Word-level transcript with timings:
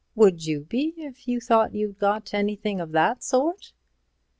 Would 0.15 0.47
you 0.47 0.61
be, 0.61 0.95
if 0.97 1.27
you 1.27 1.39
thought 1.39 1.75
you'd 1.75 1.99
got 1.99 2.33
anything 2.33 2.79
of 2.81 2.91
that 2.93 3.21
sort?" 3.23 3.71